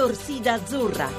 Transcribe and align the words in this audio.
Torsida 0.00 0.54
Azzurra. 0.54 1.10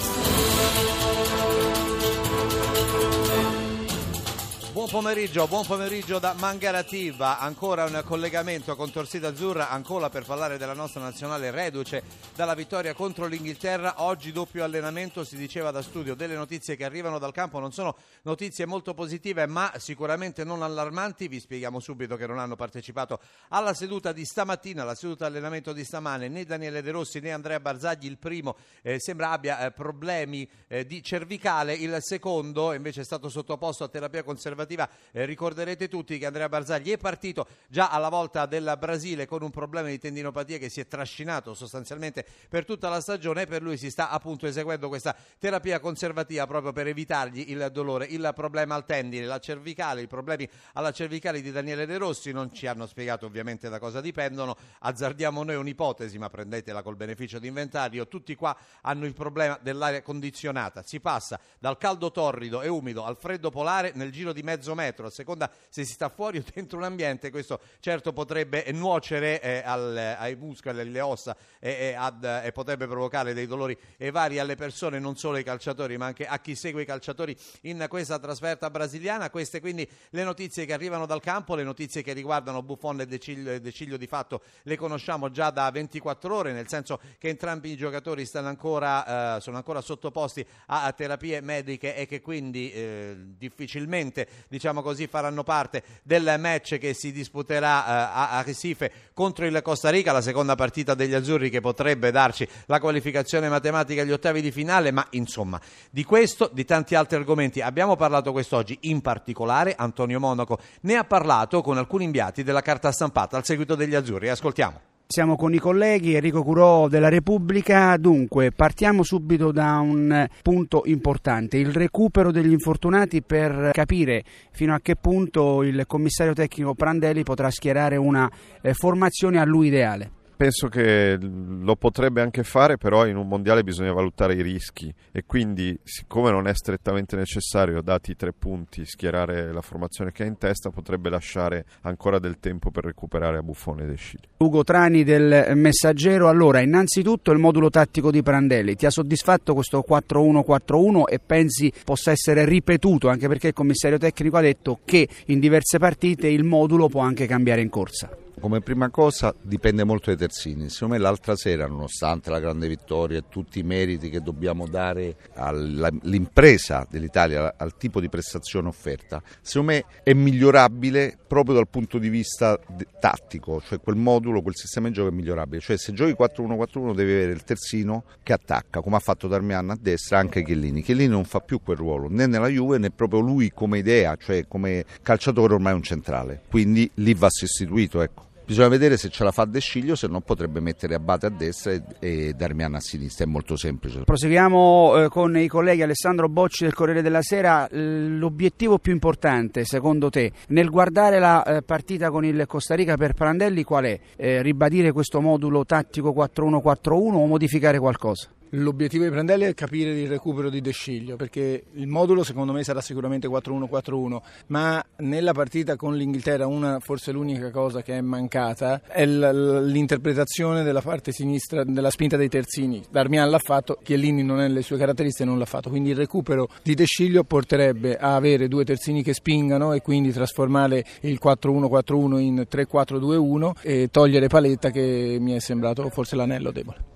Buon 4.82 4.94
pomeriggio, 4.94 5.48
buon 5.48 5.64
pomeriggio 5.64 6.18
da 6.18 6.34
Mangarativa, 6.34 7.38
ancora 7.38 7.86
un 7.86 8.02
collegamento 8.04 8.76
con 8.76 8.92
Torsida 8.92 9.28
Azzurra, 9.28 9.70
ancora 9.70 10.10
per 10.10 10.26
parlare 10.26 10.58
della 10.58 10.74
nostra 10.74 11.00
nazionale 11.02 11.52
reduce 11.52 12.02
dalla 12.34 12.56
vittoria 12.56 12.96
contro 12.96 13.28
l'Inghilterra, 13.28 14.02
oggi 14.02 14.32
doppio 14.32 14.64
allenamento, 14.64 15.24
si 15.24 15.38
diceva 15.38 15.70
da 15.70 15.84
studio, 15.84 16.16
delle 16.16 16.34
notizie 16.34 16.76
che 16.76 16.84
arrivano 16.84 17.20
dal 17.20 17.32
campo 17.32 17.60
non 17.60 17.72
sono 17.72 17.96
notizie 18.24 18.66
molto 18.66 18.96
positive 18.96 19.46
ma 19.46 19.72
sicuramente 19.78 20.44
non 20.44 20.64
allarmanti, 20.64 21.28
vi 21.28 21.40
spieghiamo 21.40 21.80
subito 21.80 22.16
che 22.16 22.26
non 22.26 22.40
hanno 22.40 22.56
partecipato 22.56 23.20
alla 23.50 23.76
seduta 23.76 24.12
di 24.12 24.26
stamattina, 24.26 24.82
alla 24.82 24.96
seduta 24.96 25.28
allenamento 25.28 25.74
di 25.74 25.84
stamane, 25.84 26.28
né 26.28 26.44
Daniele 26.44 26.82
De 26.82 26.90
Rossi 26.90 27.20
né 27.20 27.32
Andrea 27.32 27.60
Barzagli, 27.60 28.08
il 28.08 28.18
primo 28.18 28.56
eh, 28.82 29.00
sembra 29.00 29.30
abbia 29.30 29.64
eh, 29.64 29.72
problemi 29.72 30.50
eh, 30.68 30.88
di 30.88 31.04
cervicale, 31.04 31.76
il 31.76 31.98
secondo 32.00 32.74
invece 32.74 33.02
è 33.02 33.06
stato 33.06 33.30
sottoposto 33.30 33.84
a 33.84 33.88
terapia 33.88 34.24
conservativa 34.24 34.70
conservativa. 34.76 34.90
Eh, 35.12 35.26
ricorderete 35.26 35.88
tutti 35.88 36.18
che 36.18 36.26
Andrea 36.26 36.50
Barzagli 36.50 36.92
è 36.92 36.98
partito 36.98 37.48
già 37.68 37.90
alla 37.90 38.10
volta 38.10 38.46
del 38.46 38.76
Brasile 38.80 39.26
con 39.26 39.42
un 39.42 39.50
problema 39.50 39.88
di 39.88 40.00
tendinopatia 40.00 40.58
che 40.58 40.70
si 40.70 40.80
è 40.80 40.88
trascinato 40.88 41.54
sostanzialmente 41.54 42.26
per 42.48 42.66
tutta 42.66 42.90
la 42.90 43.02
stagione 43.02 43.44
e 43.44 43.46
per 43.46 43.62
lui 43.62 43.78
si 43.78 43.90
sta 43.90 44.10
appunto 44.10 44.48
eseguendo 44.48 44.88
questa 44.88 45.16
terapia 45.38 45.80
conservativa 45.80 46.48
proprio 46.48 46.72
per 46.72 46.88
evitargli 46.88 47.52
il 47.52 47.70
dolore, 47.72 48.06
il 48.06 48.32
problema 48.36 48.76
al 48.76 48.86
tendine, 48.86 49.26
la 49.26 49.40
cervicale, 49.40 50.02
i 50.02 50.08
problemi 50.08 50.48
alla 50.74 50.92
cervicale 50.92 51.42
di 51.42 51.52
Daniele 51.52 51.86
De 51.86 51.98
Rossi 51.98 52.32
non 52.32 52.54
ci 52.54 52.68
hanno 52.68 52.86
spiegato 52.86 53.26
ovviamente 53.26 53.70
da 53.70 53.80
cosa 53.80 54.02
dipendono, 54.02 54.56
azzardiamo 54.80 55.44
noi 55.44 55.56
un'ipotesi 55.56 56.18
ma 56.18 56.30
prendetela 56.30 56.82
col 56.82 56.96
beneficio 56.96 57.40
di 57.40 57.48
inventario, 57.48 58.08
tutti 58.08 58.36
qua 58.36 58.56
hanno 58.82 59.06
il 59.06 59.14
problema 59.14 59.60
dell'aria 59.62 60.02
condizionata, 60.02 60.84
si 60.84 61.00
passa 61.00 61.40
dal 61.60 61.78
caldo 61.78 62.12
torrido 62.12 62.62
e 62.62 62.68
umido 62.68 63.04
al 63.04 63.18
freddo 63.18 63.50
polare 63.50 63.92
nel 63.96 64.12
giro 64.12 64.34
di 64.34 64.44
mezzo 64.44 64.61
metro, 64.76 65.08
a 65.08 65.10
seconda 65.10 65.52
se 65.70 65.84
si 65.84 65.94
sta 65.94 66.10
fuori 66.10 66.38
o 66.38 66.44
dentro 66.54 66.78
un 66.78 66.84
ambiente, 66.84 67.30
questo 67.32 67.60
certo 67.80 68.14
potrebbe 68.14 68.66
nuocere 68.72 69.42
eh, 69.42 69.62
al, 69.66 70.16
ai 70.18 70.36
muscoli, 70.36 70.80
alle 70.80 71.02
ossa 71.02 71.36
e, 71.60 71.70
e, 71.70 71.94
ad, 71.94 72.24
e, 72.24 72.52
potrebbe 72.52 72.88
provocare 72.88 73.34
dei 73.34 73.48
dolori 73.48 73.78
vari 74.12 74.40
alle 74.40 74.56
persone, 74.56 75.00
non 75.00 75.16
solo 75.16 75.38
ai 75.38 75.44
calciatori, 75.44 75.98
ma 75.98 76.06
anche 76.06 76.26
a 76.26 76.40
chi 76.40 76.56
segue 76.56 76.84
i 76.84 76.86
calciatori 76.86 77.36
in 77.62 77.86
questa 77.90 78.20
trasferta 78.20 78.70
brasiliana. 78.70 79.30
Queste 79.30 79.60
quindi 79.60 79.88
le 80.10 80.24
notizie 80.24 80.66
che 80.66 80.74
arrivano 80.74 81.06
dal 81.06 81.22
campo, 81.22 81.56
le 81.56 81.64
notizie 81.64 82.02
che 82.02 82.14
riguardano 82.14 82.62
Buffon 82.62 83.02
e 83.02 83.06
De 83.06 83.20
Ciglio, 83.20 83.60
De 83.60 83.72
Ciglio 83.72 83.98
di 83.98 84.08
fatto 84.08 84.42
le 84.64 84.76
conosciamo 84.76 85.32
già 85.32 85.50
da 85.50 85.70
24 85.72 86.36
ore, 86.36 86.52
nel 86.52 86.68
senso 86.68 87.00
che 87.18 87.30
entrambi 87.30 87.72
i 87.72 87.78
giocatori 87.78 88.28
ancora, 88.34 89.38
eh, 89.38 89.42
sono 89.42 89.58
ancora 89.58 89.82
sottoposti 89.82 90.46
a, 90.68 90.86
a, 90.86 90.92
terapie 90.94 91.42
mediche 91.42 91.96
e 91.96 92.06
che 92.06 92.22
quindi 92.22 92.72
eh, 92.72 93.16
difficilmente 93.38 94.28
diciamo 94.52 94.82
così, 94.82 95.08
faranno 95.08 95.44
parte 95.44 95.82
del 96.04 96.36
match 96.38 96.78
che 96.78 96.94
si 96.94 97.14
disputerà 97.14 97.86
eh, 97.86 97.92
a, 97.92 98.30
a 98.32 98.42
Recife 98.42 98.92
contro 99.14 99.46
il 99.46 99.62
Costa 99.64 99.90
Rica, 99.90 100.12
la 100.12 100.20
seconda 100.20 100.56
partita 100.56 100.94
degli 100.94 101.14
azzurri 101.14 101.50
che 101.50 101.62
potrebbe 101.62 102.12
darci 102.12 102.46
la 102.66 102.82
qualificazione 102.82 103.48
matematica 103.48 104.02
agli 104.02 104.12
ottavi 104.12 104.42
di 104.42 104.52
finale, 104.52 104.92
ma 104.92 105.08
insomma 105.12 105.58
di 105.90 106.04
questo, 106.04 106.50
di 106.52 106.66
tanti 106.66 106.96
altri 106.96 107.16
argomenti 107.16 107.62
abbiamo 107.62 107.96
parlato 107.96 108.34
quest'oggi, 108.34 108.78
in 108.82 109.00
particolare 109.00 109.74
Antonio 109.74 110.20
Monaco 110.20 110.60
ne 110.82 110.96
ha 110.96 111.06
parlato 111.06 111.62
con 111.62 111.78
alcuni 111.78 112.04
inviati 112.04 112.44
della 112.44 112.62
carta 112.62 112.92
stampata 112.92 113.38
al 113.38 113.46
seguito 113.46 113.76
degli 113.76 113.96
azzurri, 113.96 114.28
ascoltiamo. 114.28 114.91
Siamo 115.12 115.36
con 115.36 115.54
i 115.54 115.58
colleghi 115.58 116.16
Enrico 116.16 116.42
Curò 116.42 116.88
della 116.88 117.10
Repubblica. 117.10 117.98
Dunque, 117.98 118.54
partiamo 118.54 119.04
subito 119.04 119.52
da 119.52 119.78
un 119.80 120.26
punto 120.42 120.84
importante, 120.86 121.58
il 121.58 121.74
recupero 121.74 122.32
degli 122.32 122.54
infortunati 122.54 123.22
per 123.22 123.72
capire 123.74 124.24
fino 124.52 124.74
a 124.74 124.80
che 124.80 124.96
punto 124.96 125.64
il 125.64 125.84
commissario 125.86 126.32
tecnico 126.32 126.76
Prandelli 126.76 127.24
potrà 127.24 127.52
schierare 127.52 127.98
una 127.98 128.32
eh, 128.62 128.74
formazione 128.74 129.38
a 129.38 129.44
lui 129.44 129.68
ideale 129.68 130.20
penso 130.42 130.70
che 130.70 131.20
lo 131.22 131.76
potrebbe 131.76 132.20
anche 132.20 132.42
fare, 132.42 132.78
però 132.78 133.06
in 133.06 133.16
un 133.16 133.28
mondiale 133.28 133.62
bisogna 133.64 133.94
valutare 133.94 134.34
i 134.34 134.42
rischi 134.42 134.92
e 135.12 135.24
quindi 135.24 135.78
siccome 135.84 136.32
non 136.32 136.48
è 136.48 136.56
strettamente 136.56 137.16
necessario, 137.16 137.80
dati 137.84 138.10
i 138.10 138.16
tre 138.16 138.34
punti, 138.34 138.84
schierare 138.84 139.54
la 139.54 139.62
formazione 139.62 140.12
che 140.12 140.24
ha 140.24 140.26
in 140.26 140.40
testa, 140.40 140.72
potrebbe 140.72 141.12
lasciare 141.12 141.66
ancora 141.82 142.18
del 142.18 142.40
tempo 142.40 142.72
per 142.72 142.86
recuperare 142.86 143.38
a 143.38 143.44
Buffone 143.44 143.86
De 143.86 143.96
Scili. 143.96 144.24
Ugo 144.38 144.64
Trani 144.64 145.04
del 145.04 145.52
Messaggero, 145.54 146.28
allora 146.28 146.60
innanzitutto 146.62 147.32
il 147.32 147.38
modulo 147.38 147.70
tattico 147.70 148.10
di 148.10 148.24
Prandelli, 148.24 148.74
ti 148.74 148.88
ha 148.88 148.90
soddisfatto 148.90 149.54
questo 149.54 149.86
4-1-4-1 149.88 151.04
e 151.08 151.20
pensi 151.24 151.72
possa 151.86 152.10
essere 152.10 152.46
ripetuto 152.46 153.10
anche 153.10 153.28
perché 153.28 153.50
il 153.50 153.54
commissario 153.54 154.00
tecnico 154.00 154.38
ha 154.38 154.42
detto 154.42 154.80
che 154.86 155.08
in 155.28 155.40
diverse 155.40 155.78
partite 155.78 156.28
il 156.30 156.44
modulo 156.44 156.88
può 156.88 157.02
anche 157.02 157.28
cambiare 157.28 157.62
in 157.62 157.70
corsa? 157.70 158.10
Come 158.42 158.62
prima 158.62 158.90
cosa 158.90 159.36
dipende 159.40 159.84
molto 159.84 160.10
dai 160.10 160.18
terzini, 160.18 160.68
secondo 160.70 160.96
me 160.96 161.00
l'altra 161.00 161.36
sera 161.36 161.68
nonostante 161.68 162.32
la 162.32 162.40
grande 162.40 162.68
vittoria 162.68 163.20
e 163.20 163.26
tutti 163.30 163.60
i 163.60 163.64
meriti 163.64 164.10
che 164.10 164.20
dobbiamo 164.20 164.66
dare 164.66 165.16
all'impresa 165.36 166.88
dell'Italia, 166.90 167.54
al 167.56 167.78
tipo 167.78 168.02
di 168.02 168.10
prestazione 168.10 168.68
offerta, 168.68 169.22
secondo 169.42 169.74
me 169.74 169.86
è 170.02 170.14
migliorabile 170.14 171.20
proprio 171.28 171.54
dal 171.54 171.68
punto 171.68 172.00
di 172.00 172.10
vista 172.10 172.60
tattico, 173.00 173.62
cioè 173.62 173.80
quel 173.80 173.96
modulo, 173.96 174.42
quel 174.42 174.56
sistema 174.56 174.88
di 174.88 174.96
gioco 174.96 175.10
è 175.10 175.14
migliorabile, 175.14 175.62
cioè 175.62 175.78
se 175.78 175.94
giochi 175.94 176.16
4-1-4-1 176.20 176.96
devi 176.96 177.12
avere 177.12 177.34
il 177.34 177.44
terzino 177.44 178.06
che 178.24 178.34
attacca, 178.34 178.82
come 178.82 178.96
ha 178.96 179.00
fatto 179.00 179.28
Darmian 179.28 179.70
a 179.70 179.78
destra 179.80 180.18
anche 180.18 180.44
Chiellini, 180.44 180.82
Chiellini 180.82 181.10
non 181.10 181.26
fa 181.26 181.42
più 181.42 181.62
quel 181.62 181.78
ruolo 181.78 182.08
né 182.10 182.26
nella 182.26 182.48
Juve 182.48 182.80
né 182.80 182.90
proprio 182.90 183.20
lui 183.20 183.52
come 183.54 183.78
idea, 183.78 184.16
cioè 184.16 184.48
come 184.48 184.84
calciatore 185.04 185.54
ormai 185.54 185.74
è 185.74 185.76
un 185.76 185.84
centrale, 185.84 186.42
quindi 186.50 186.90
lì 186.96 187.14
va 187.14 187.30
sostituito, 187.30 188.02
ecco. 188.02 188.30
Bisogna 188.52 188.68
vedere 188.68 188.98
se 188.98 189.08
ce 189.08 189.24
la 189.24 189.32
fa 189.32 189.46
De 189.46 189.62
Sciglio, 189.62 189.96
se 189.96 190.08
no 190.08 190.20
potrebbe 190.20 190.60
mettere 190.60 190.94
Abate 190.94 191.26
a 191.26 191.30
destra 191.30 191.72
e, 191.72 191.84
e 192.00 192.34
Darmian 192.34 192.76
a 192.76 192.82
sinistra, 192.82 193.24
è 193.24 193.28
molto 193.28 193.56
semplice. 193.56 194.02
Proseguiamo 194.04 195.06
eh, 195.06 195.08
con 195.08 195.38
i 195.38 195.48
colleghi 195.48 195.84
Alessandro 195.84 196.28
Bocci 196.28 196.66
del 196.66 196.74
Corriere 196.74 197.02
della 197.02 197.22
Sera. 197.22 197.66
L'obiettivo 197.72 198.78
più 198.78 198.92
importante, 198.92 199.64
secondo 199.64 200.10
te, 200.10 200.34
nel 200.50 200.70
guardare 200.70 201.18
la 201.18 201.46
eh, 201.46 201.62
partita 201.62 202.10
con 202.10 202.26
il 202.26 202.44
Costa 202.46 202.76
Rica 202.76 202.98
per 202.98 203.14
Prandelli 203.14 203.64
qual 203.64 203.86
è? 203.86 203.98
Eh, 204.18 204.42
ribadire 204.42 204.92
questo 204.92 205.22
modulo 205.22 205.64
tattico 205.64 206.14
4-1-4-1 206.14 206.92
o 206.92 207.26
modificare 207.28 207.80
qualcosa? 207.80 208.28
L'obiettivo 208.56 209.06
di 209.06 209.10
Prandelli 209.10 209.46
è 209.46 209.54
capire 209.54 209.98
il 209.98 210.10
recupero 210.10 210.50
di 210.50 210.60
De 210.60 210.72
Sciglio 210.72 211.16
perché 211.16 211.64
il 211.72 211.88
modulo 211.88 212.22
secondo 212.22 212.52
me 212.52 212.66
sarà 212.66 212.82
sicuramente 212.82 213.30
4-1-4-1 213.30 214.18
ma 214.48 214.84
nella 214.98 215.32
partita 215.32 215.78
con 215.78 215.96
l'Inghilterra 215.96 216.48
una, 216.48 216.82
forse 216.82 217.14
l'unica 217.14 217.50
cosa 217.50 217.82
che 217.82 217.98
è 217.98 218.02
mancata 218.02 218.82
è 218.88 219.06
l'interpretazione 219.06 220.64
della 220.64 220.82
parte 220.82 221.14
sinistra 221.14 221.64
della 221.64 221.90
spinta 221.90 222.18
dei 222.18 222.28
terzini. 222.28 222.84
Darmian 222.90 223.30
l'ha 223.30 223.40
fatto, 223.40 223.80
Chiellini 223.82 224.22
non 224.22 224.42
è 224.42 224.50
le 224.50 224.64
sue 224.64 224.78
caratteristiche 224.78 225.30
non 225.30 225.40
l'ha 225.40 225.46
fatto. 225.46 225.70
Quindi 225.70 225.92
il 225.92 225.96
recupero 225.96 226.50
di 226.62 226.74
De 226.74 226.84
Sciglio 226.84 227.24
porterebbe 227.24 227.96
a 227.96 228.16
avere 228.16 228.50
due 228.50 228.66
terzini 228.66 229.02
che 229.02 229.14
spingano 229.14 229.72
e 229.72 229.82
quindi 229.82 230.12
trasformare 230.12 230.84
il 231.02 231.20
4-1-4-1 231.24 232.20
in 232.20 232.46
3-4-2-1 232.52 233.52
e 233.62 233.88
togliere 233.90 234.28
Paletta 234.28 234.72
che 234.72 235.18
mi 235.22 235.32
è 235.32 235.40
sembrato 235.40 235.90
forse 235.90 236.18
l'anello 236.18 236.52
debole 236.52 236.91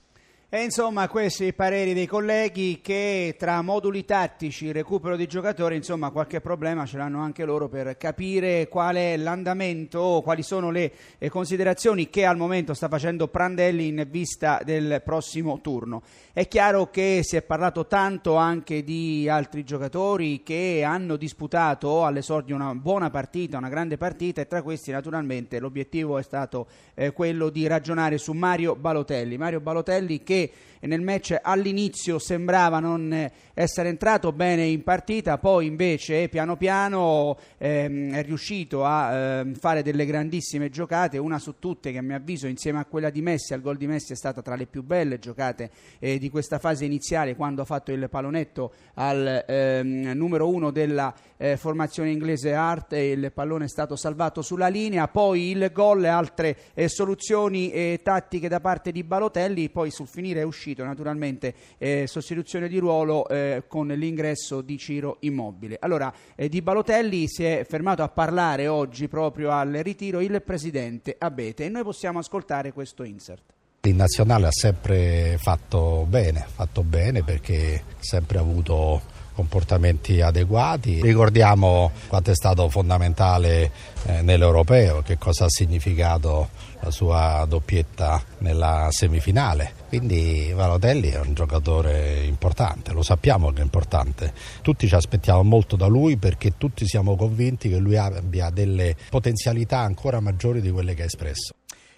e 0.55 0.63
insomma 0.63 1.09
questi 1.09 1.47
i 1.47 1.53
pareri 1.53 1.93
dei 1.93 2.05
colleghi 2.05 2.79
che 2.81 3.35
tra 3.37 3.61
moduli 3.61 4.05
tattici, 4.05 4.71
recupero 4.71 5.17
di 5.17 5.27
giocatori, 5.27 5.75
insomma 5.75 6.11
qualche 6.11 6.39
problema 6.39 6.85
ce 6.85 6.95
l'hanno 6.95 7.19
anche 7.21 7.43
loro 7.43 7.67
per 7.67 7.97
capire 7.97 8.69
qual 8.69 8.95
è 8.95 9.17
l'andamento, 9.17 10.21
quali 10.23 10.43
sono 10.43 10.71
le 10.71 10.93
eh, 11.17 11.27
considerazioni 11.27 12.09
che 12.09 12.23
al 12.23 12.37
momento 12.37 12.73
sta 12.73 12.87
facendo 12.87 13.27
Prandelli 13.27 13.87
in 13.87 14.07
vista 14.09 14.61
del 14.63 15.01
prossimo 15.03 15.59
turno. 15.59 16.03
È 16.31 16.47
chiaro 16.47 16.89
che 16.89 17.19
si 17.21 17.35
è 17.35 17.41
parlato 17.41 17.85
tanto 17.85 18.35
anche 18.35 18.81
di 18.81 19.27
altri 19.27 19.65
giocatori 19.65 20.41
che 20.41 20.83
hanno 20.85 21.17
disputato 21.17 22.05
all'esordio 22.05 22.55
una 22.55 22.73
buona 22.75 23.09
partita, 23.09 23.57
una 23.57 23.67
grande 23.67 23.97
partita 23.97 24.39
e 24.39 24.47
tra 24.47 24.61
questi 24.61 24.91
naturalmente 24.91 25.59
l'obiettivo 25.59 26.17
è 26.17 26.23
stato 26.23 26.67
eh, 26.93 27.11
quello 27.11 27.49
di 27.49 27.67
ragionare 27.67 28.17
su 28.17 28.31
Mario 28.31 28.77
Balotelli. 28.77 29.37
Mario 29.37 29.59
Balotelli 29.59 30.23
che 30.23 30.43
qué? 30.47 30.53
Nel 30.85 31.01
match 31.01 31.37
all'inizio 31.41 32.19
sembrava 32.19 32.79
non 32.79 33.31
essere 33.53 33.89
entrato 33.89 34.31
bene 34.31 34.65
in 34.65 34.83
partita, 34.83 35.37
poi 35.37 35.65
invece 35.65 36.27
piano 36.27 36.57
piano 36.57 37.37
ehm, 37.57 38.13
è 38.13 38.23
riuscito 38.23 38.83
a 38.83 39.13
ehm, 39.13 39.55
fare 39.55 39.81
delle 39.81 40.05
grandissime 40.05 40.69
giocate, 40.69 41.17
una 41.17 41.39
su 41.39 41.55
tutte 41.57 41.91
che 41.91 41.97
a 41.97 42.01
mio 42.01 42.17
avviso 42.17 42.47
insieme 42.47 42.79
a 42.79 42.85
quella 42.85 43.09
di 43.09 43.21
Messi, 43.21 43.53
al 43.53 43.61
gol 43.61 43.77
di 43.77 43.87
Messi 43.87 44.11
è 44.11 44.15
stata 44.15 44.41
tra 44.41 44.55
le 44.55 44.65
più 44.65 44.83
belle 44.83 45.19
giocate 45.19 45.71
eh, 45.99 46.17
di 46.17 46.29
questa 46.29 46.59
fase 46.59 46.83
iniziale 46.83 47.35
quando 47.35 47.61
ha 47.61 47.65
fatto 47.65 47.91
il 47.91 48.09
palonetto 48.09 48.73
al 48.95 49.45
ehm, 49.47 50.11
numero 50.13 50.49
uno 50.49 50.71
della 50.71 51.13
eh, 51.37 51.55
formazione 51.57 52.11
inglese 52.11 52.53
Hart 52.53 52.93
e 52.93 53.11
il 53.11 53.31
pallone 53.31 53.65
è 53.65 53.69
stato 53.69 53.95
salvato 53.95 54.41
sulla 54.41 54.67
linea, 54.67 55.07
poi 55.07 55.51
il 55.51 55.69
gol 55.71 56.03
e 56.03 56.09
altre 56.09 56.57
eh, 56.73 56.89
soluzioni 56.89 57.71
eh, 57.71 58.01
tattiche 58.03 58.49
da 58.49 58.59
parte 58.59 58.91
di 58.91 59.03
Balotelli, 59.03 59.69
poi 59.69 59.91
sul 59.91 60.07
finire 60.07 60.41
è 60.41 60.43
uscito 60.43 60.74
naturalmente 60.83 61.53
eh, 61.77 62.05
sostituzione 62.07 62.67
di 62.67 62.77
ruolo 62.77 63.27
eh, 63.27 63.63
con 63.67 63.87
l'ingresso 63.87 64.61
di 64.61 64.77
Ciro 64.77 65.17
Immobile. 65.21 65.77
Allora, 65.79 66.13
eh, 66.35 66.49
di 66.49 66.61
Balotelli 66.61 67.27
si 67.27 67.43
è 67.43 67.65
fermato 67.67 68.03
a 68.03 68.09
parlare 68.09 68.67
oggi 68.67 69.07
proprio 69.07 69.51
al 69.51 69.71
ritiro 69.71 70.21
il 70.21 70.41
presidente 70.43 71.15
Abete 71.17 71.65
e 71.65 71.69
noi 71.69 71.83
possiamo 71.83 72.19
ascoltare 72.19 72.73
questo 72.73 73.03
insert. 73.03 73.53
In 73.85 73.97
nazionale 73.97 74.47
ha 74.47 74.51
sempre 74.51 75.37
fatto 75.39 76.07
bene, 76.09 76.43
fatto 76.47 76.81
bene 76.81 77.23
perché 77.23 77.83
ha 77.87 78.03
sempre 78.03 78.39
avuto 78.39 78.99
comportamenti 79.35 80.21
adeguati. 80.21 81.01
Ricordiamo 81.01 81.91
quanto 82.07 82.31
è 82.31 82.35
stato 82.35 82.69
fondamentale 82.69 83.71
eh, 84.05 84.21
nell'europeo, 84.21 85.01
che 85.01 85.17
cosa 85.17 85.45
ha 85.45 85.49
significato 85.49 86.49
la 86.79 86.91
sua 86.91 87.45
doppietta 87.47 88.23
nella 88.39 88.87
semifinale. 88.91 89.73
Quindi 89.89 90.51
Valotelli 90.53 91.09
è 91.09 91.19
un 91.19 91.33
giocatore 91.33 92.23
importante, 92.23 92.93
lo 92.93 93.03
sappiamo 93.03 93.51
che 93.51 93.59
è 93.59 93.63
importante. 93.63 94.33
Tutti 94.61 94.87
ci 94.87 94.95
aspettiamo 94.95 95.43
molto 95.43 95.75
da 95.75 95.87
lui 95.87 96.17
perché 96.17 96.57
tutti 96.57 96.87
siamo 96.87 97.15
convinti 97.15 97.69
che 97.69 97.77
lui 97.77 97.97
abbia 97.97 98.49
delle 98.49 98.95
potenzialità 99.09 99.79
ancora 99.79 100.19
maggiori 100.19 100.61
di 100.61 100.71
quelle 100.71 100.93
che 100.93 101.03
ha 101.03 101.05
espresso. 101.05 101.53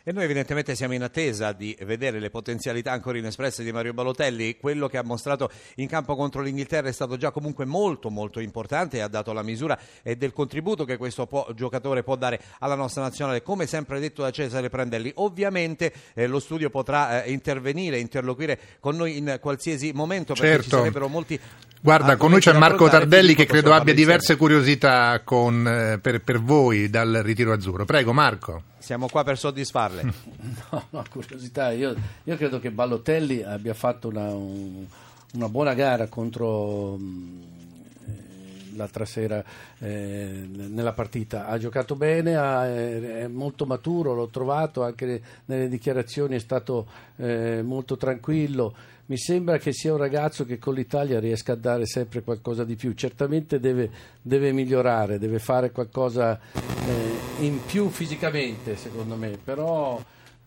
E 0.08 0.14
noi 0.14 0.24
evidentemente 0.24 0.74
siamo 0.74 0.94
in 0.94 1.04
attesa 1.04 1.52
di 1.52 1.78
vedere 1.82 2.22
le 2.22 2.30
potenzialità 2.30 2.94
ancora 2.94 3.18
inespresse 3.18 3.62
di 3.62 3.74
Mario 3.74 3.94
Balotelli. 3.94 4.56
Quello 4.58 4.88
che 4.88 4.98
ha 4.98 5.04
mostrato 5.04 5.52
in 5.76 5.90
campo 5.90 6.16
contro 6.16 6.42
l'Inghilterra 6.42 6.88
è 6.88 6.94
stato 6.94 7.18
già 7.18 7.32
comunque 7.32 7.66
molto 7.66 8.10
molto 8.10 8.40
importante 8.40 8.96
e 8.96 9.00
ha 9.02 9.10
dato 9.10 9.34
la 9.34 9.44
misura 9.44 9.78
del 10.02 10.32
contributo 10.32 10.86
che 10.86 10.96
questo 10.96 11.28
può, 11.28 11.50
giocatore 11.54 12.04
può 12.04 12.16
dare 12.16 12.40
alla 12.60 12.76
nostra 12.76 13.02
nazionale, 13.02 13.44
come 13.44 13.68
sempre 13.68 14.00
detto 14.00 14.22
da 14.22 14.32
Cesare 14.32 14.70
Prandelli. 14.70 15.12
Ovviamente 15.16 15.92
eh, 16.14 16.26
lo 16.26 16.40
studio 16.40 16.70
potrà 16.70 17.26
eh, 17.26 17.32
intervenire, 17.34 18.00
interloquire 18.00 18.58
con 18.80 18.96
noi 18.96 19.18
in 19.18 19.40
qualsiasi 19.42 19.92
momento 19.94 20.36
perché 20.36 20.48
certo. 20.48 20.64
ci 20.64 20.70
sarebbero 20.70 21.10
molti 21.10 21.38
Guarda, 21.80 22.16
con 22.18 22.32
noi 22.32 22.40
c'è 22.40 22.54
Marco 22.54 22.90
Tardelli 22.90 23.36
che 23.36 23.46
credo 23.46 23.74
abbia 23.74 23.94
diverse 23.94 24.36
curiosità 24.36 25.22
con, 25.24 25.68
eh, 25.68 26.00
per, 26.00 26.22
per, 26.22 26.42
voi 26.42 26.90
dal 26.90 27.22
ritiro 27.24 27.54
azzurro. 27.54 27.86
Prego 27.86 28.14
Marco. 28.14 28.64
Siamo 28.88 29.10
qua 29.10 29.26
per 29.26 29.38
soddisfarle. 29.38 30.02
no, 30.72 30.86
no, 30.92 31.04
curiosità. 31.10 31.72
Io, 31.72 31.94
io, 32.24 32.38
credo 32.38 32.58
che 32.58 32.72
Ballotelli 32.72 33.44
abbia 33.44 33.74
fatto 33.74 34.08
una, 34.08 34.30
un, 34.30 34.86
una 35.34 35.50
buona 35.50 35.74
gara 35.74 36.08
contro 36.08 36.96
eh, 36.96 38.72
l'altra 38.78 39.04
sera 39.04 39.44
eh, 39.80 40.48
nella 40.50 40.94
partita. 40.94 41.48
Ha 41.48 41.58
giocato 41.58 41.96
bene, 41.96 42.38
ha, 42.38 42.66
è 42.66 43.28
molto 43.28 43.66
maturo, 43.66 44.14
l'ho 44.14 44.30
trovato, 44.30 44.86
anche 44.86 45.22
nelle 45.48 45.68
dichiarazioni 45.68 46.38
è 46.38 46.40
stato 46.40 46.88
eh, 47.18 47.62
molto 47.62 47.98
tranquillo 47.98 48.74
mi 49.08 49.18
sembra 49.18 49.58
che 49.58 49.72
sia 49.72 49.94
un 49.94 50.00
ragazzo 50.00 50.46
che 50.46 50.60
con 50.60 50.74
l'Italia 50.74 51.22
riesca 51.22 51.54
a 51.54 51.56
dare 51.56 51.86
sempre 51.86 52.24
qualcosa 52.24 52.66
di 52.66 52.76
più. 52.76 52.94
Certamente 52.94 53.58
deve, 53.58 53.90
deve 54.22 54.52
migliorare, 54.52 55.18
deve 55.18 55.40
fare 55.40 55.72
qualcosa 55.72 56.38
eh, 56.54 57.27
in 57.40 57.64
più 57.66 57.90
fisicamente, 57.90 58.76
secondo 58.76 59.16
me, 59.16 59.38
però 59.44 60.02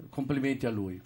complimenti 0.08 0.66
a 0.66 0.70
lui. 0.70 1.00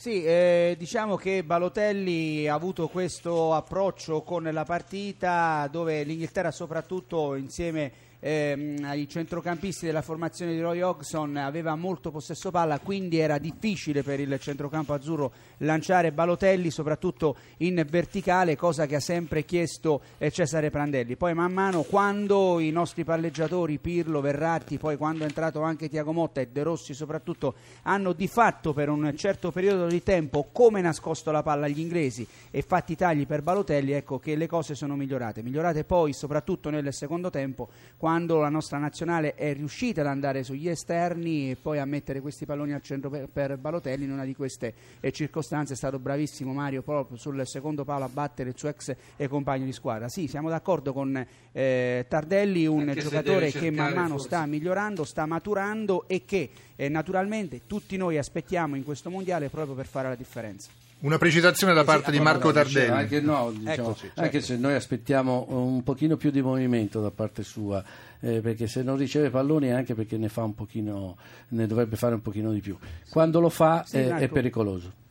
Sì, 0.00 0.22
eh, 0.22 0.76
diciamo 0.78 1.16
che 1.16 1.42
Balotelli 1.42 2.46
ha 2.46 2.54
avuto 2.54 2.86
questo 2.86 3.52
approccio 3.52 4.22
con 4.22 4.44
la 4.44 4.62
partita 4.62 5.68
dove 5.68 6.04
l'Inghilterra 6.04 6.52
soprattutto 6.52 7.34
insieme 7.34 8.06
ehm, 8.20 8.84
ai 8.84 9.08
centrocampisti 9.08 9.86
della 9.86 10.02
formazione 10.02 10.52
di 10.52 10.60
Roy 10.60 10.80
Hodgson 10.80 11.36
aveva 11.36 11.74
molto 11.74 12.10
possesso 12.10 12.50
palla, 12.50 12.78
quindi 12.78 13.18
era 13.18 13.38
difficile 13.38 14.02
per 14.02 14.20
il 14.20 14.38
centrocampo 14.40 14.92
azzurro 14.92 15.32
lanciare 15.58 16.12
Balotelli, 16.12 16.70
soprattutto 16.70 17.36
in 17.58 17.84
verticale, 17.88 18.56
cosa 18.56 18.86
che 18.86 18.96
ha 18.96 19.00
sempre 19.00 19.44
chiesto 19.44 20.02
eh, 20.18 20.30
Cesare 20.30 20.70
Prandelli. 20.70 21.16
Poi 21.16 21.34
man 21.34 21.52
mano 21.52 21.82
quando 21.82 22.58
i 22.58 22.70
nostri 22.70 23.04
palleggiatori 23.04 23.78
Pirlo, 23.78 24.20
Verratti, 24.20 24.78
poi 24.78 24.96
quando 24.96 25.24
è 25.24 25.26
entrato 25.26 25.62
anche 25.62 25.88
Tiago 25.88 26.12
Motta 26.12 26.40
e 26.40 26.48
De 26.48 26.62
Rossi 26.62 26.94
soprattutto 26.94 27.54
hanno 27.82 28.12
di 28.12 28.28
fatto 28.28 28.72
per 28.72 28.88
un 28.88 29.12
certo 29.16 29.50
periodo 29.50 29.86
di 29.88 30.02
tempo 30.02 30.48
come 30.52 30.80
nascosto 30.80 31.30
la 31.30 31.42
palla 31.42 31.66
agli 31.66 31.80
inglesi 31.80 32.26
e 32.50 32.62
fatti 32.62 32.96
tagli 32.96 33.26
per 33.26 33.42
Balotelli, 33.42 33.92
ecco 33.92 34.18
che 34.18 34.36
le 34.36 34.46
cose 34.46 34.74
sono 34.74 34.96
migliorate. 34.96 35.42
Migliorate 35.42 35.84
poi 35.84 36.12
soprattutto 36.12 36.70
nel 36.70 36.92
secondo 36.92 37.30
tempo 37.30 37.68
quando 37.96 38.38
la 38.40 38.48
nostra 38.48 38.78
nazionale 38.78 39.34
è 39.34 39.52
riuscita 39.54 40.00
ad 40.00 40.06
andare 40.06 40.42
sugli 40.42 40.68
esterni 40.68 41.50
e 41.50 41.56
poi 41.60 41.78
a 41.78 41.84
mettere 41.84 42.20
questi 42.20 42.46
palloni 42.46 42.72
al 42.72 42.82
centro 42.82 43.10
per, 43.10 43.28
per 43.28 43.56
Balotelli 43.56 44.04
in 44.04 44.12
una 44.12 44.24
di 44.24 44.34
queste 44.34 44.74
eh, 45.00 45.10
circostanze 45.12 45.72
è 45.72 45.76
stato 45.76 45.98
bravissimo 45.98 46.52
Mario 46.52 46.82
proprio 46.82 47.16
sul 47.16 47.46
secondo 47.46 47.84
palo 47.84 48.04
a 48.04 48.08
battere 48.08 48.50
il 48.50 48.56
suo 48.56 48.68
ex 48.68 48.94
e 49.16 49.28
compagno 49.28 49.64
di 49.64 49.72
squadra. 49.72 50.08
Sì, 50.08 50.26
siamo 50.26 50.48
d'accordo 50.48 50.92
con 50.92 51.26
eh, 51.52 52.06
Tardelli, 52.08 52.66
un 52.66 52.88
Anche 52.88 53.00
giocatore 53.00 53.50
che 53.50 53.70
man 53.70 53.92
mano 53.92 54.08
forse. 54.10 54.26
sta 54.26 54.46
migliorando, 54.46 55.04
sta 55.04 55.26
maturando 55.26 56.06
e 56.06 56.24
che 56.24 56.50
eh, 56.76 56.88
naturalmente 56.88 57.62
tutti 57.66 57.96
noi 57.96 58.18
aspettiamo 58.18 58.76
in 58.76 58.84
questo 58.84 59.10
mondiale 59.10 59.48
proprio 59.48 59.74
per 59.78 59.86
fare 59.86 60.08
la 60.08 60.16
differenza. 60.16 60.70
Una 61.00 61.18
precisazione 61.18 61.72
da 61.72 61.84
parte 61.84 62.06
sì, 62.06 62.10
di 62.10 62.20
Marco 62.20 62.50
Tardelli. 62.50 62.90
Anche, 62.90 63.20
no, 63.20 63.52
diciamo, 63.56 63.90
Eccoci, 63.90 64.00
certo. 64.00 64.20
anche, 64.20 64.40
se 64.40 64.56
noi 64.56 64.74
aspettiamo 64.74 65.46
un 65.50 65.84
pochino 65.84 66.16
più 66.16 66.32
di 66.32 66.42
movimento 66.42 67.00
da 67.00 67.12
parte 67.12 67.44
sua, 67.44 67.84
eh, 68.18 68.40
perché 68.40 68.66
se 68.66 68.82
non 68.82 68.96
riceve 68.96 69.30
palloni 69.30 69.68
è 69.68 69.70
anche 69.70 69.94
perché 69.94 70.16
ne, 70.16 70.28
fa 70.28 70.42
un 70.42 70.56
pochino, 70.56 71.16
ne 71.50 71.66
dovrebbe 71.68 71.94
fare 71.94 72.14
un 72.14 72.22
pochino 72.22 72.50
di 72.50 72.60
più. 72.60 72.76
Quando 73.08 73.38
lo 73.38 73.48
fa 73.48 73.84
sì, 73.86 73.98
eh, 73.98 74.16
è 74.16 74.28
pericoloso. 74.28 75.06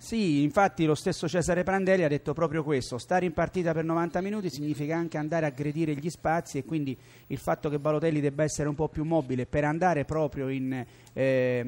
Sì, 0.00 0.44
infatti 0.44 0.84
lo 0.84 0.94
stesso 0.94 1.28
Cesare 1.28 1.64
Prandelli 1.64 2.04
ha 2.04 2.08
detto 2.08 2.32
proprio 2.32 2.62
questo, 2.62 2.98
stare 2.98 3.26
in 3.26 3.32
partita 3.32 3.72
per 3.72 3.82
90 3.82 4.20
minuti 4.20 4.48
significa 4.48 4.96
anche 4.96 5.18
andare 5.18 5.44
a 5.44 5.48
aggredire 5.48 5.92
gli 5.96 6.08
spazi 6.08 6.56
e 6.56 6.64
quindi 6.64 6.96
il 7.26 7.38
fatto 7.38 7.68
che 7.68 7.80
Balotelli 7.80 8.20
debba 8.20 8.44
essere 8.44 8.68
un 8.68 8.76
po' 8.76 8.88
più 8.88 9.02
mobile 9.02 9.44
per 9.46 9.64
andare 9.64 10.04
proprio, 10.04 10.50
in, 10.50 10.86
eh, 11.12 11.62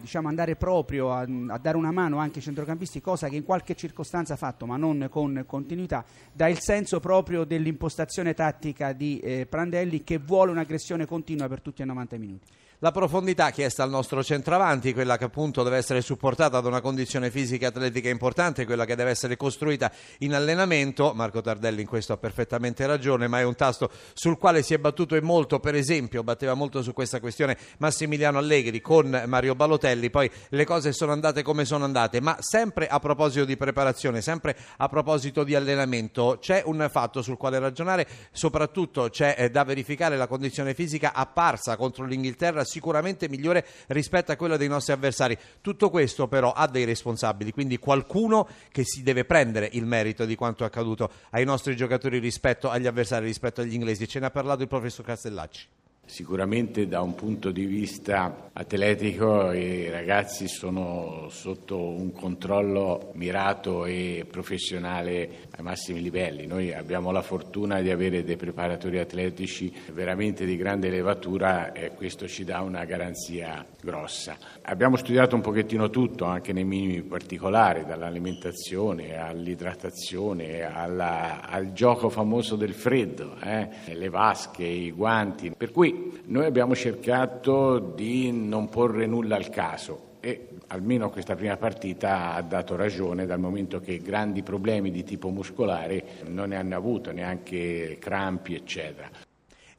diciamo 0.00 0.28
andare 0.28 0.56
proprio 0.56 1.12
a, 1.12 1.20
a, 1.20 1.58
dare 1.58 1.76
una 1.76 1.92
mano 1.92 2.16
anche 2.16 2.38
ai 2.38 2.44
centrocampisti, 2.44 3.02
cosa 3.02 3.28
che 3.28 3.36
in 3.36 3.44
qualche 3.44 3.74
circostanza 3.74 4.32
ha 4.32 4.38
fatto 4.38 4.64
ma 4.64 4.78
non 4.78 5.08
con 5.10 5.44
continuità, 5.46 6.02
dà 6.32 6.48
il 6.48 6.60
senso 6.60 6.98
proprio 6.98 7.44
dell'impostazione 7.44 8.32
tattica 8.32 8.94
di 8.94 9.20
eh, 9.20 9.46
Prandelli 9.46 10.02
che 10.02 10.16
vuole 10.16 10.50
un'aggressione 10.50 11.04
continua 11.04 11.46
per 11.46 11.60
tutti 11.60 11.82
i 11.82 11.84
90 11.84 12.16
minuti. 12.16 12.46
La 12.82 12.92
profondità 12.92 13.50
chiesta 13.50 13.82
al 13.82 13.90
nostro 13.90 14.24
centravanti, 14.24 14.94
quella 14.94 15.18
che 15.18 15.24
appunto 15.24 15.62
deve 15.62 15.76
essere 15.76 16.00
supportata 16.00 16.60
da 16.60 16.68
una 16.68 16.80
condizione 16.80 17.30
fisica 17.30 17.66
e 17.66 17.68
atletica 17.68 18.08
importante, 18.08 18.64
quella 18.64 18.86
che 18.86 18.94
deve 18.94 19.10
essere 19.10 19.36
costruita 19.36 19.92
in 20.20 20.32
allenamento. 20.32 21.12
Marco 21.12 21.42
Tardelli 21.42 21.82
in 21.82 21.86
questo 21.86 22.14
ha 22.14 22.16
perfettamente 22.16 22.86
ragione, 22.86 23.28
ma 23.28 23.38
è 23.38 23.42
un 23.42 23.54
tasto 23.54 23.90
sul 24.14 24.38
quale 24.38 24.62
si 24.62 24.72
è 24.72 24.78
battuto 24.78 25.14
e 25.14 25.20
molto, 25.20 25.60
per 25.60 25.74
esempio, 25.74 26.22
batteva 26.22 26.54
molto 26.54 26.80
su 26.80 26.94
questa 26.94 27.20
questione 27.20 27.58
Massimiliano 27.80 28.38
Allegri 28.38 28.80
con 28.80 29.24
Mario 29.26 29.54
Balotelli, 29.54 30.08
poi 30.08 30.30
le 30.48 30.64
cose 30.64 30.94
sono 30.94 31.12
andate 31.12 31.42
come 31.42 31.66
sono 31.66 31.84
andate, 31.84 32.22
ma 32.22 32.38
sempre 32.40 32.86
a 32.86 32.98
proposito 32.98 33.44
di 33.44 33.58
preparazione, 33.58 34.22
sempre 34.22 34.56
a 34.78 34.88
proposito 34.88 35.44
di 35.44 35.54
allenamento, 35.54 36.38
c'è 36.40 36.62
un 36.64 36.88
fatto 36.90 37.20
sul 37.20 37.36
quale 37.36 37.58
ragionare, 37.58 38.08
soprattutto 38.32 39.10
c'è 39.10 39.34
eh, 39.36 39.50
da 39.50 39.64
verificare 39.64 40.16
la 40.16 40.26
condizione 40.26 40.72
fisica 40.72 41.12
apparsa 41.12 41.76
contro 41.76 42.06
l'Inghilterra 42.06 42.68
sicuramente 42.70 43.28
migliore 43.28 43.66
rispetto 43.88 44.32
a 44.32 44.36
quella 44.36 44.56
dei 44.56 44.68
nostri 44.68 44.92
avversari. 44.92 45.36
Tutto 45.60 45.90
questo 45.90 46.28
però 46.28 46.52
ha 46.52 46.66
dei 46.68 46.84
responsabili, 46.84 47.52
quindi 47.52 47.78
qualcuno 47.78 48.48
che 48.70 48.84
si 48.84 49.02
deve 49.02 49.24
prendere 49.24 49.68
il 49.72 49.84
merito 49.84 50.24
di 50.24 50.36
quanto 50.36 50.62
è 50.62 50.66
accaduto 50.66 51.10
ai 51.30 51.44
nostri 51.44 51.74
giocatori 51.76 52.18
rispetto 52.18 52.70
agli 52.70 52.86
avversari, 52.86 53.26
rispetto 53.26 53.60
agli 53.60 53.74
inglesi. 53.74 54.08
Ce 54.08 54.20
ne 54.20 54.26
ha 54.26 54.30
parlato 54.30 54.62
il 54.62 54.68
professor 54.68 55.04
Castellacci. 55.04 55.66
Sicuramente 56.10 56.88
da 56.88 57.02
un 57.02 57.14
punto 57.14 57.52
di 57.52 57.66
vista 57.66 58.50
atletico 58.52 59.52
i 59.52 59.88
ragazzi 59.88 60.48
sono 60.48 61.28
sotto 61.30 61.78
un 61.80 62.10
controllo 62.12 63.12
mirato 63.14 63.84
e 63.86 64.26
professionale 64.28 65.46
ai 65.52 65.62
massimi 65.62 66.02
livelli. 66.02 66.46
Noi 66.46 66.74
abbiamo 66.74 67.12
la 67.12 67.22
fortuna 67.22 67.80
di 67.80 67.92
avere 67.92 68.24
dei 68.24 68.36
preparatori 68.36 68.98
atletici 68.98 69.72
veramente 69.92 70.44
di 70.44 70.56
grande 70.56 70.90
levatura 70.90 71.72
e 71.72 71.92
questo 71.94 72.26
ci 72.26 72.42
dà 72.42 72.60
una 72.60 72.84
garanzia 72.84 73.64
grossa. 73.80 74.36
Abbiamo 74.62 74.96
studiato 74.96 75.36
un 75.36 75.42
pochettino 75.42 75.90
tutto, 75.90 76.24
anche 76.24 76.52
nei 76.52 76.64
minimi 76.64 77.02
particolari, 77.02 77.84
dall'alimentazione 77.84 79.16
all'idratazione, 79.16 80.62
alla, 80.62 81.48
al 81.48 81.72
gioco 81.72 82.08
famoso 82.10 82.56
del 82.56 82.74
freddo, 82.74 83.36
eh? 83.40 83.68
le 83.94 84.08
vasche, 84.08 84.64
i 84.64 84.90
guanti. 84.90 85.52
Per 85.56 85.70
cui 85.70 85.99
noi 86.26 86.44
abbiamo 86.44 86.74
cercato 86.74 87.78
di 87.78 88.30
non 88.32 88.68
porre 88.68 89.06
nulla 89.06 89.36
al 89.36 89.50
caso 89.50 90.08
e 90.20 90.48
almeno 90.68 91.10
questa 91.10 91.34
prima 91.34 91.56
partita 91.56 92.34
ha 92.34 92.42
dato 92.42 92.76
ragione 92.76 93.26
dal 93.26 93.40
momento 93.40 93.80
che 93.80 93.98
grandi 93.98 94.42
problemi 94.42 94.90
di 94.90 95.02
tipo 95.02 95.30
muscolare 95.30 96.04
non 96.26 96.50
ne 96.50 96.56
hanno 96.56 96.76
avuto, 96.76 97.10
neanche 97.12 97.96
crampi 97.98 98.54
eccetera. 98.54 99.08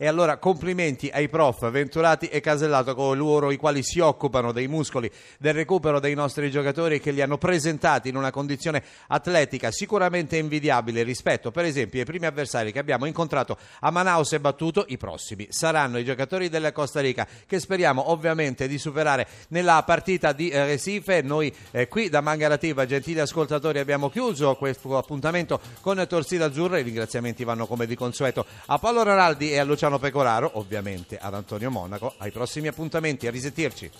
E 0.01 0.07
allora 0.07 0.37
complimenti 0.37 1.11
ai 1.13 1.29
prof 1.29 1.69
Venturati 1.69 2.25
e 2.25 2.39
Casellato, 2.39 2.95
coloro 2.95 3.51
i 3.51 3.57
quali 3.57 3.83
si 3.83 3.99
occupano 3.99 4.51
dei 4.51 4.67
muscoli, 4.67 5.07
del 5.37 5.53
recupero 5.53 5.99
dei 5.99 6.15
nostri 6.15 6.49
giocatori 6.49 6.99
che 6.99 7.11
li 7.11 7.21
hanno 7.21 7.37
presentati 7.37 8.09
in 8.09 8.15
una 8.15 8.31
condizione 8.31 8.81
atletica 9.09 9.69
sicuramente 9.69 10.37
invidiabile 10.37 11.03
rispetto 11.03 11.51
per 11.51 11.65
esempio 11.65 11.99
ai 11.99 12.05
primi 12.05 12.25
avversari 12.25 12.71
che 12.71 12.79
abbiamo 12.79 13.05
incontrato 13.05 13.59
a 13.81 13.91
Manaus 13.91 14.33
e 14.33 14.39
battuto, 14.39 14.85
i 14.87 14.97
prossimi 14.97 15.45
saranno 15.51 15.99
i 15.99 16.03
giocatori 16.03 16.49
della 16.49 16.71
Costa 16.71 16.99
Rica 16.99 17.27
che 17.45 17.59
speriamo 17.59 18.09
ovviamente 18.09 18.67
di 18.67 18.79
superare 18.79 19.27
nella 19.49 19.83
partita 19.83 20.31
di 20.33 20.49
eh, 20.49 20.65
Recife. 20.65 21.21
Noi 21.21 21.53
eh, 21.69 21.87
qui 21.87 22.09
da 22.09 22.21
Mangarativa, 22.21 22.87
gentili 22.87 23.19
ascoltatori, 23.19 23.77
abbiamo 23.77 24.09
chiuso 24.09 24.55
questo 24.55 24.97
appuntamento 24.97 25.59
con 25.79 26.03
Torsida 26.09 26.45
Azzurra. 26.45 26.79
I 26.79 26.83
ringraziamenti 26.83 27.43
vanno 27.43 27.67
come 27.67 27.85
di 27.85 27.93
consueto 27.93 28.47
a 28.65 28.79
Paolo 28.79 29.03
Ronaldi 29.03 29.51
e 29.51 29.59
a 29.59 29.63
Luciano 29.91 29.99
Pecoraro, 29.99 30.51
ovviamente 30.53 31.17
ad 31.17 31.33
Antonio 31.33 31.69
Monaco. 31.69 32.13
Ai 32.17 32.31
prossimi 32.31 32.67
appuntamenti, 32.67 33.27
a 33.27 33.31
risentirci. 33.31 33.91